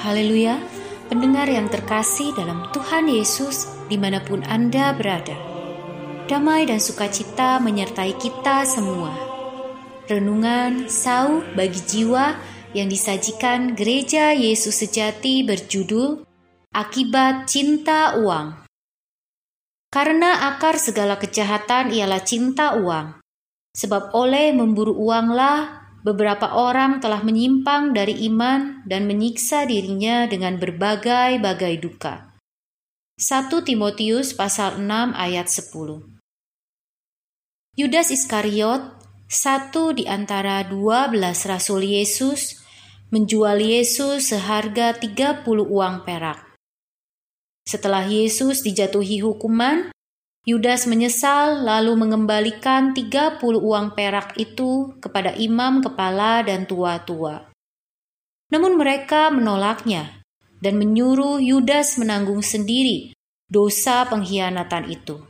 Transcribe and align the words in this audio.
Haleluya, 0.00 0.56
pendengar 1.12 1.44
yang 1.44 1.68
terkasih 1.68 2.32
dalam 2.32 2.64
Tuhan 2.72 3.04
Yesus 3.04 3.68
di 3.84 4.00
mana 4.00 4.24
pun 4.24 4.40
Anda 4.48 4.96
berada. 4.96 5.36
Damai 6.24 6.64
dan 6.64 6.80
sukacita 6.80 7.60
menyertai 7.60 8.16
kita 8.16 8.64
semua. 8.64 9.12
Renungan 10.08 10.88
sau 10.88 11.44
bagi 11.52 11.84
jiwa 11.84 12.32
yang 12.72 12.88
disajikan 12.88 13.76
Gereja 13.76 14.32
Yesus 14.32 14.80
Sejati 14.80 15.44
berjudul 15.44 16.24
Akibat 16.72 17.44
Cinta 17.44 18.16
Uang. 18.16 18.56
Karena 19.92 20.48
akar 20.48 20.80
segala 20.80 21.20
kejahatan 21.20 21.92
ialah 21.92 22.24
cinta 22.24 22.72
uang. 22.80 23.20
Sebab 23.76 24.16
oleh 24.16 24.56
memburu 24.56 24.96
uanglah 24.96 25.79
beberapa 26.00 26.56
orang 26.56 27.00
telah 27.00 27.20
menyimpang 27.20 27.92
dari 27.92 28.26
iman 28.28 28.84
dan 28.88 29.04
menyiksa 29.04 29.68
dirinya 29.68 30.24
dengan 30.24 30.56
berbagai-bagai 30.56 31.74
duka. 31.80 32.36
1 33.20 33.52
Timotius 33.68 34.32
pasal 34.32 34.80
6 34.80 35.12
ayat 35.12 35.44
10 35.44 36.20
Yudas 37.76 38.08
Iskariot, 38.10 38.96
satu 39.30 39.94
di 39.94 40.08
antara 40.08 40.64
dua 40.66 41.06
belas 41.06 41.46
rasul 41.46 41.86
Yesus, 41.86 42.58
menjual 43.14 43.60
Yesus 43.62 44.34
seharga 44.34 44.96
30 44.96 45.46
uang 45.46 46.02
perak. 46.02 46.50
Setelah 47.68 48.08
Yesus 48.10 48.66
dijatuhi 48.66 49.22
hukuman, 49.22 49.94
Yudas 50.48 50.88
menyesal 50.88 51.68
lalu 51.68 52.00
mengembalikan 52.00 52.96
30 52.96 53.40
uang 53.44 53.92
perak 53.92 54.40
itu 54.40 54.96
kepada 54.96 55.36
imam 55.36 55.84
kepala 55.84 56.40
dan 56.40 56.64
tua-tua. 56.64 57.52
Namun 58.48 58.80
mereka 58.80 59.28
menolaknya 59.28 60.24
dan 60.64 60.80
menyuruh 60.80 61.44
Yudas 61.44 62.00
menanggung 62.00 62.40
sendiri 62.40 63.12
dosa 63.52 64.08
pengkhianatan 64.08 64.88
itu. 64.88 65.20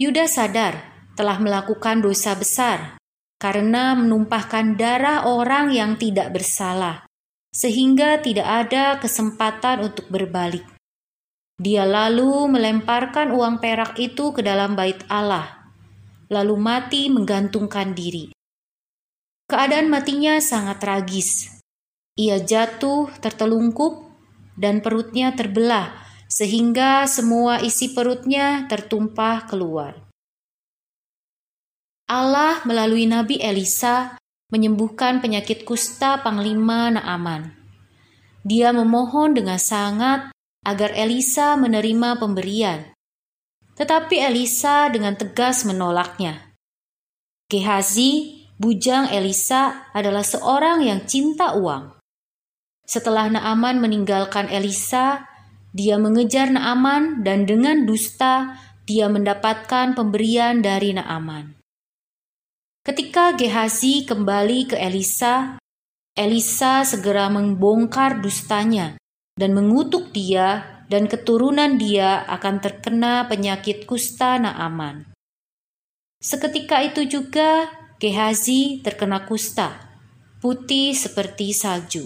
Yudas 0.00 0.34
sadar 0.40 0.80
telah 1.14 1.36
melakukan 1.38 2.00
dosa 2.00 2.34
besar 2.34 2.96
karena 3.36 3.92
menumpahkan 3.94 4.74
darah 4.74 5.28
orang 5.28 5.72
yang 5.76 6.00
tidak 6.00 6.32
bersalah, 6.32 7.04
sehingga 7.52 8.20
tidak 8.20 8.48
ada 8.66 8.96
kesempatan 8.96 9.84
untuk 9.84 10.08
berbalik. 10.08 10.64
Dia 11.60 11.84
lalu 11.84 12.48
melemparkan 12.48 13.36
uang 13.36 13.60
perak 13.60 14.00
itu 14.00 14.32
ke 14.32 14.40
dalam 14.40 14.72
bait 14.72 14.96
Allah, 15.12 15.68
lalu 16.32 16.56
mati 16.56 17.12
menggantungkan 17.12 17.92
diri. 17.92 18.32
Keadaan 19.44 19.92
matinya 19.92 20.40
sangat 20.40 20.80
tragis. 20.80 21.60
Ia 22.16 22.40
jatuh 22.40 23.12
tertelungkup 23.20 24.08
dan 24.56 24.80
perutnya 24.80 25.36
terbelah 25.36 26.00
sehingga 26.32 27.04
semua 27.04 27.60
isi 27.60 27.92
perutnya 27.92 28.64
tertumpah 28.64 29.44
keluar. 29.44 30.00
Allah 32.08 32.64
melalui 32.64 33.04
Nabi 33.04 33.36
Elisa 33.36 34.16
menyembuhkan 34.48 35.20
penyakit 35.20 35.68
kusta 35.68 36.24
Panglima 36.24 36.88
Naaman. 36.88 37.52
Dia 38.48 38.72
memohon 38.72 39.36
dengan 39.36 39.60
sangat 39.60 40.32
agar 40.64 40.92
Elisa 40.92 41.56
menerima 41.56 42.20
pemberian. 42.20 42.92
Tetapi 43.80 44.20
Elisa 44.20 44.92
dengan 44.92 45.16
tegas 45.16 45.64
menolaknya. 45.64 46.52
Gehazi, 47.48 48.44
bujang 48.60 49.08
Elisa, 49.08 49.88
adalah 49.96 50.22
seorang 50.22 50.84
yang 50.84 51.08
cinta 51.08 51.56
uang. 51.56 51.96
Setelah 52.84 53.32
Naaman 53.32 53.80
meninggalkan 53.80 54.52
Elisa, 54.52 55.24
dia 55.72 55.96
mengejar 55.96 56.50
Naaman 56.52 57.22
dan 57.24 57.46
dengan 57.46 57.86
dusta 57.86 58.58
dia 58.84 59.06
mendapatkan 59.06 59.94
pemberian 59.94 60.60
dari 60.60 60.90
Naaman. 60.92 61.56
Ketika 62.82 63.38
Gehazi 63.38 64.02
kembali 64.02 64.74
ke 64.74 64.76
Elisa, 64.76 65.62
Elisa 66.18 66.82
segera 66.82 67.30
membongkar 67.30 68.18
dustanya 68.18 68.98
dan 69.40 69.56
mengutuk 69.56 70.12
dia 70.12 70.84
dan 70.92 71.08
keturunan 71.08 71.80
dia 71.80 72.28
akan 72.28 72.60
terkena 72.60 73.24
penyakit 73.24 73.88
kusta 73.88 74.36
Naaman. 74.36 75.08
Seketika 76.20 76.84
itu 76.84 77.08
juga 77.08 77.72
Gehazi 77.96 78.84
terkena 78.84 79.24
kusta, 79.24 79.76
putih 80.44 80.92
seperti 80.92 81.56
salju. 81.56 82.04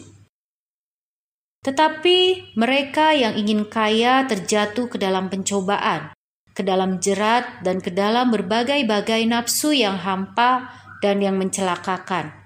Tetapi 1.63 2.51
mereka 2.55 3.15
yang 3.15 3.35
ingin 3.35 3.67
kaya 3.67 4.27
terjatuh 4.27 4.91
ke 4.91 4.99
dalam 4.99 5.31
pencobaan, 5.31 6.15
ke 6.51 6.63
dalam 6.63 6.99
jerat 6.99 7.63
dan 7.63 7.79
ke 7.79 7.91
dalam 7.95 8.31
berbagai-bagai 8.31 9.27
nafsu 9.27 9.75
yang 9.75 9.99
hampa 9.99 10.71
dan 10.99 11.23
yang 11.23 11.39
mencelakakan 11.39 12.44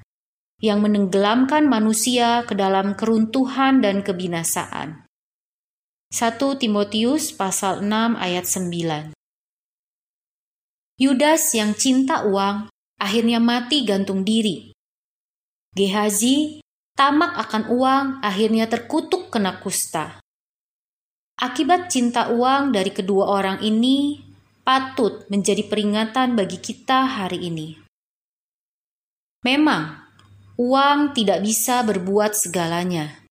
yang 0.58 0.82
menenggelamkan 0.82 1.70
manusia 1.70 2.42
ke 2.42 2.54
dalam 2.58 2.98
keruntuhan 2.98 3.78
dan 3.78 4.02
kebinasaan. 4.02 5.06
1 6.08 6.40
Timotius 6.58 7.36
pasal 7.36 7.84
6 7.84 8.16
ayat 8.16 8.48
9 8.48 9.12
Yudas 10.98 11.54
yang 11.54 11.78
cinta 11.78 12.26
uang 12.26 12.66
akhirnya 12.98 13.38
mati 13.38 13.86
gantung 13.86 14.26
diri. 14.26 14.74
Gehazi 15.76 16.58
tamak 16.98 17.38
akan 17.38 17.70
uang 17.70 18.06
akhirnya 18.18 18.66
terkutuk 18.66 19.30
kena 19.30 19.62
kusta. 19.62 20.18
Akibat 21.38 21.86
cinta 21.86 22.34
uang 22.34 22.74
dari 22.74 22.90
kedua 22.90 23.30
orang 23.30 23.62
ini 23.62 24.18
patut 24.66 25.22
menjadi 25.30 25.62
peringatan 25.70 26.34
bagi 26.34 26.58
kita 26.58 27.06
hari 27.06 27.46
ini. 27.46 27.78
Memang, 29.46 30.07
uang 30.58 31.14
tidak 31.14 31.46
bisa 31.46 31.86
berbuat 31.86 32.34
segalanya. 32.34 33.22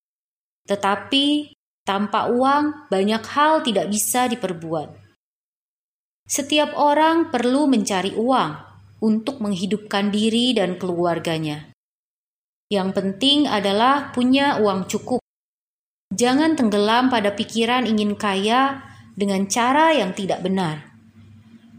Tetapi 0.64 1.52
tanpa 1.84 2.32
uang, 2.32 2.88
banyak 2.88 3.24
hal 3.36 3.64
tidak 3.68 3.92
bisa 3.92 4.32
diperbuat. 4.32 4.96
Setiap 6.28 6.76
orang 6.76 7.32
perlu 7.32 7.72
mencari 7.72 8.16
uang 8.16 8.52
untuk 9.00 9.40
menghidupkan 9.40 10.12
diri 10.12 10.52
dan 10.52 10.76
keluarganya. 10.76 11.72
Yang 12.68 12.90
penting 13.00 13.48
adalah 13.48 14.12
punya 14.12 14.60
uang 14.60 14.92
cukup. 14.92 15.24
Jangan 16.12 16.60
tenggelam 16.60 17.08
pada 17.08 17.32
pikiran 17.32 17.88
ingin 17.88 18.20
kaya 18.20 18.84
dengan 19.16 19.48
cara 19.48 19.96
yang 19.96 20.12
tidak 20.12 20.44
benar, 20.44 20.92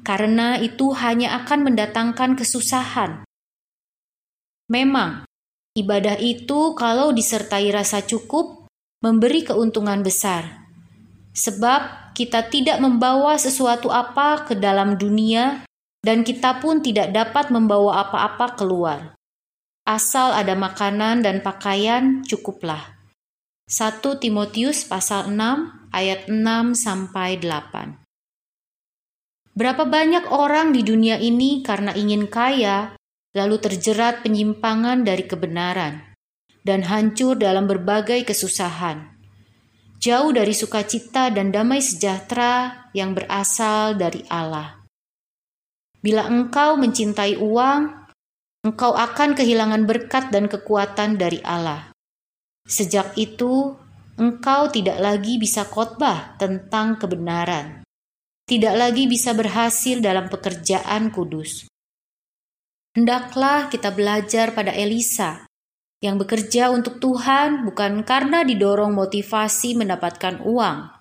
karena 0.05 0.57
itu 0.57 0.97
hanya 0.97 1.37
akan 1.45 1.69
mendatangkan 1.69 2.37
kesusahan. 2.37 3.25
Memang, 4.69 5.29
Ibadah 5.79 6.19
itu 6.19 6.75
kalau 6.75 7.15
disertai 7.15 7.71
rasa 7.71 8.03
cukup 8.03 8.67
memberi 8.99 9.47
keuntungan 9.47 10.03
besar. 10.03 10.67
Sebab 11.39 12.11
kita 12.19 12.51
tidak 12.51 12.83
membawa 12.83 13.39
sesuatu 13.39 13.95
apa 13.95 14.43
ke 14.43 14.59
dalam 14.59 14.99
dunia 14.99 15.63
dan 16.03 16.27
kita 16.27 16.59
pun 16.59 16.83
tidak 16.83 17.15
dapat 17.15 17.55
membawa 17.55 18.03
apa-apa 18.03 18.59
keluar. 18.59 19.15
Asal 19.87 20.35
ada 20.35 20.59
makanan 20.59 21.23
dan 21.23 21.47
pakaian 21.47 22.27
cukuplah. 22.27 22.99
1 23.71 24.03
Timotius 24.19 24.83
pasal 24.83 25.31
6 25.31 25.95
ayat 25.95 26.27
6 26.27 26.75
sampai 26.75 27.39
8. 27.39 28.03
Berapa 29.55 29.87
banyak 29.87 30.27
orang 30.35 30.75
di 30.75 30.83
dunia 30.83 31.23
ini 31.23 31.63
karena 31.63 31.95
ingin 31.95 32.27
kaya 32.27 32.98
lalu 33.39 33.63
terjerat 33.63 34.27
penyimpangan 34.27 35.07
dari 35.07 35.23
kebenaran, 35.23 36.03
dan 36.67 36.83
hancur 36.83 37.39
dalam 37.39 37.71
berbagai 37.71 38.27
kesusahan. 38.27 39.15
Jauh 40.03 40.31
dari 40.35 40.55
sukacita 40.55 41.31
dan 41.31 41.55
damai 41.55 41.79
sejahtera 41.79 42.87
yang 42.95 43.15
berasal 43.15 43.95
dari 43.95 44.27
Allah. 44.31 44.83
Bila 45.99 46.27
engkau 46.31 46.79
mencintai 46.79 47.39
uang, 47.39 47.83
engkau 48.63 48.95
akan 48.95 49.35
kehilangan 49.35 49.83
berkat 49.87 50.31
dan 50.31 50.47
kekuatan 50.47 51.19
dari 51.19 51.43
Allah. 51.43 51.91
Sejak 52.63 53.19
itu, 53.19 53.75
engkau 54.19 54.71
tidak 54.71 55.03
lagi 55.03 55.39
bisa 55.39 55.67
khotbah 55.67 56.39
tentang 56.39 56.99
kebenaran, 57.03 57.83
tidak 58.47 58.75
lagi 58.79 59.11
bisa 59.11 59.35
berhasil 59.35 59.99
dalam 59.99 60.31
pekerjaan 60.31 61.11
kudus, 61.11 61.67
Hendaklah 62.99 63.71
kita 63.71 63.95
belajar 63.95 64.51
pada 64.59 64.75
Elisa 64.75 65.47
yang 66.03 66.19
bekerja 66.19 66.75
untuk 66.75 66.99
Tuhan 66.99 67.63
bukan 67.63 68.03
karena 68.03 68.43
didorong 68.43 68.91
motivasi 68.91 69.79
mendapatkan 69.79 70.43
uang, 70.43 70.99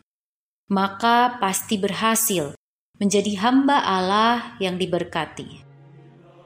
maka 0.70 1.42
pasti 1.42 1.82
berhasil 1.82 2.54
menjadi 3.02 3.42
hamba 3.42 3.82
Allah 3.82 4.62
yang 4.62 4.78
diberkati. 4.78 5.66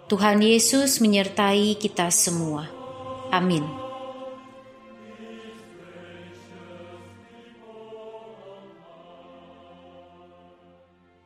Tuhan 0.07 0.39
Yesus 0.39 1.03
menyertai 1.03 1.75
kita 1.75 2.07
semua. 2.15 2.71
Amin. 3.35 3.80